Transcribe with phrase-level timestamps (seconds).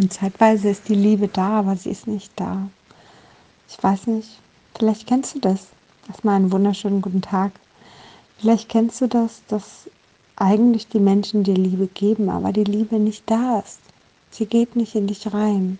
[0.00, 2.70] Und zeitweise ist die Liebe da, aber sie ist nicht da.
[3.68, 4.38] Ich weiß nicht,
[4.74, 5.66] vielleicht kennst du das.
[6.08, 7.52] Erstmal einen wunderschönen guten Tag.
[8.38, 9.90] Vielleicht kennst du das, dass
[10.36, 13.80] eigentlich die Menschen dir Liebe geben, aber die Liebe nicht da ist.
[14.30, 15.78] Sie geht nicht in dich rein.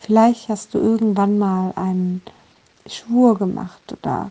[0.00, 2.22] Vielleicht hast du irgendwann mal einen
[2.86, 4.30] Schwur gemacht oder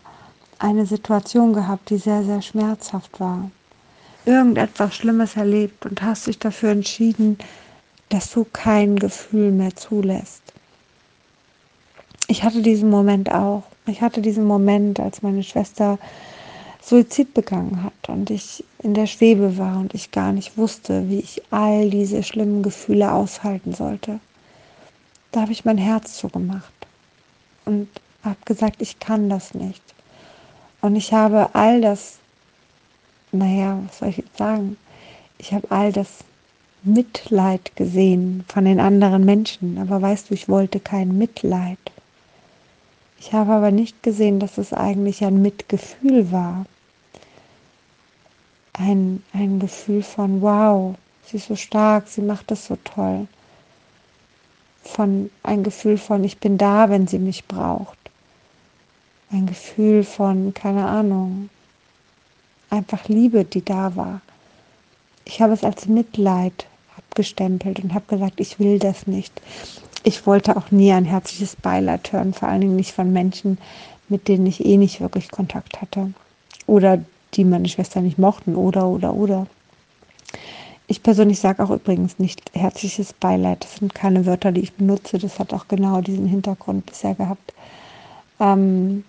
[0.58, 3.52] eine Situation gehabt, die sehr, sehr schmerzhaft war.
[4.26, 7.38] Irgendetwas Schlimmes erlebt und hast dich dafür entschieden,
[8.10, 10.41] dass du kein Gefühl mehr zulässt.
[12.27, 13.63] Ich hatte diesen Moment auch.
[13.88, 16.00] Ich hatte diesen Moment, als meine Schwester
[16.82, 21.20] Suizid begangen hat und ich in der Schwebe war und ich gar nicht wusste, wie
[21.20, 24.20] ich all diese schlimmen Gefühle aushalten sollte.
[25.32, 26.74] Da habe ich mein Herz zugemacht
[27.66, 27.90] und
[28.24, 29.82] habe gesagt, ich kann das nicht.
[30.82, 32.18] Und ich habe all das,
[33.32, 34.77] naja, was soll ich jetzt sagen?
[35.40, 36.08] Ich habe all das
[36.85, 41.80] Mitleid gesehen von den anderen Menschen, aber weißt du, ich wollte kein Mitleid.
[43.18, 46.68] Ich habe aber nicht gesehen, dass es eigentlich ein Mitgefühl war.
[48.73, 50.95] Ein, ein Gefühl von, wow,
[51.26, 53.27] sie ist so stark, sie macht das so toll.
[54.84, 57.98] Von ein Gefühl von, ich bin da, wenn sie mich braucht.
[59.32, 61.49] Ein Gefühl von, keine Ahnung,
[62.70, 64.22] einfach Liebe, die da war.
[65.23, 66.67] Ich habe es als Mitleid
[67.16, 69.31] abgestempelt und habe gesagt, ich will das nicht.
[70.03, 73.57] Ich wollte auch nie ein herzliches Beileid hören, vor allen Dingen nicht von Menschen,
[74.09, 76.13] mit denen ich eh nicht wirklich Kontakt hatte.
[76.68, 77.00] Oder
[77.34, 78.56] die meine Schwester nicht mochten.
[78.56, 79.47] Oder, oder, oder.
[80.88, 83.63] Ich persönlich sage auch übrigens nicht herzliches Beileid.
[83.63, 85.18] Das sind keine Wörter, die ich benutze.
[85.18, 87.53] Das hat auch genau diesen Hintergrund bisher gehabt.
[88.40, 89.03] Ähm,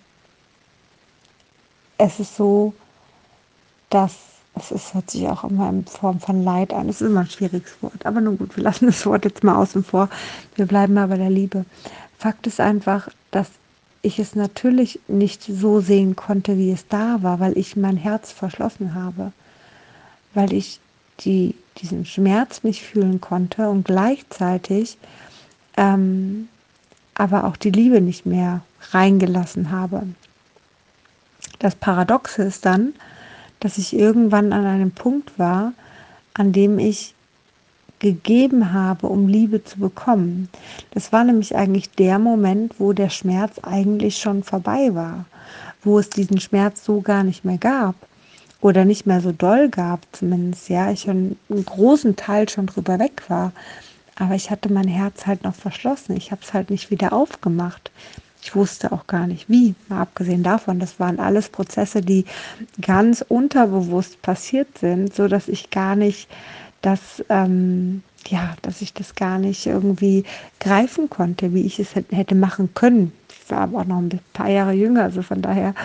[1.97, 2.73] es ist so,
[3.89, 4.15] dass
[4.59, 6.89] es ist, hört sich auch immer in Form von Leid an.
[6.89, 8.05] Es ist immer ein schwieriges Wort.
[8.05, 10.09] Aber nun gut, wir lassen das Wort jetzt mal außen vor.
[10.55, 11.65] Wir bleiben mal bei der Liebe.
[12.17, 13.47] Fakt ist einfach, dass
[14.01, 18.31] ich es natürlich nicht so sehen konnte, wie es da war, weil ich mein Herz
[18.31, 19.31] verschlossen habe.
[20.33, 20.79] Weil ich
[21.21, 24.97] die, diesen Schmerz nicht fühlen konnte und gleichzeitig
[25.77, 26.47] ähm,
[27.15, 28.61] aber auch die Liebe nicht mehr
[28.91, 30.03] reingelassen habe.
[31.59, 32.93] Das Paradoxe ist dann,
[33.59, 35.73] dass ich irgendwann an einem Punkt war,
[36.33, 37.13] an dem ich
[37.99, 40.49] gegeben habe, um Liebe zu bekommen.
[40.91, 45.25] Das war nämlich eigentlich der Moment, wo der Schmerz eigentlich schon vorbei war,
[45.83, 47.95] wo es diesen Schmerz so gar nicht mehr gab
[48.61, 52.99] oder nicht mehr so doll gab, zumindest, ja, ich schon einen großen Teil schon drüber
[52.99, 53.51] weg war.
[54.15, 56.15] Aber ich hatte mein Herz halt noch verschlossen.
[56.17, 57.91] Ich habe es halt nicht wieder aufgemacht.
[58.47, 60.79] Ich wusste auch gar nicht wie, mal abgesehen davon.
[60.79, 62.23] Das waren alles Prozesse, die
[62.81, 66.29] ganz unterbewusst passiert sind, so dass ich gar nicht
[66.81, 70.23] das, ähm, ja, dass ich das gar nicht irgendwie
[70.61, 73.11] greifen konnte, wie ich es hätte machen können.
[73.27, 75.75] Ich war aber auch noch ein paar Jahre jünger, also von daher,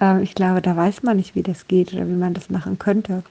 [0.00, 2.78] äh, ich glaube, da weiß man nicht, wie das geht oder wie man das machen
[2.78, 3.24] könnte.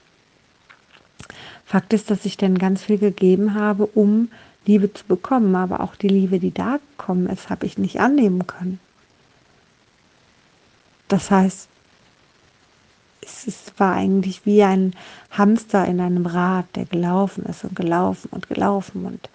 [1.64, 4.28] Fakt ist, dass ich dann ganz viel gegeben habe, um
[4.66, 8.46] Liebe zu bekommen, aber auch die Liebe, die da gekommen ist, habe ich nicht annehmen
[8.46, 8.80] können.
[11.08, 11.68] Das heißt,
[13.22, 14.94] es, war eigentlich wie ein
[15.30, 19.28] Hamster in einem Rad, der gelaufen ist und gelaufen und gelaufen und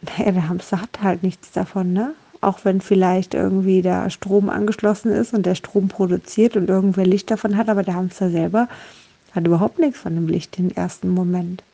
[0.00, 2.14] naja, der Hamster hat halt nichts davon, ne?
[2.40, 7.30] Auch wenn vielleicht irgendwie der Strom angeschlossen ist und der Strom produziert und irgendwer Licht
[7.32, 8.68] davon hat, aber der Hamster selber
[9.32, 11.64] hat überhaupt nichts von dem Licht im ersten Moment.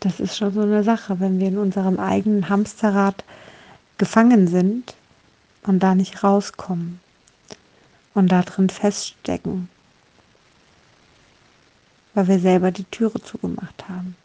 [0.00, 3.22] Das ist schon so eine Sache, wenn wir in unserem eigenen Hamsterrad
[3.98, 4.94] gefangen sind
[5.64, 7.00] und da nicht rauskommen
[8.14, 9.68] und da drin feststecken,
[12.14, 14.16] weil wir selber die Türe zugemacht haben.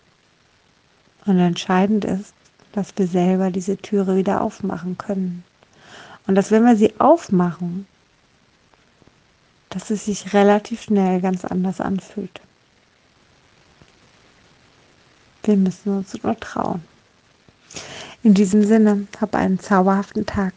[1.25, 2.33] Und entscheidend ist,
[2.71, 5.43] dass wir selber diese Türe wieder aufmachen können.
[6.27, 7.85] Und dass wenn wir sie aufmachen,
[9.69, 12.39] dass es sich relativ schnell ganz anders anfühlt.
[15.45, 16.83] Wir müssen uns nur trauen.
[18.23, 20.53] In diesem Sinne, hab einen zauberhaften Tag.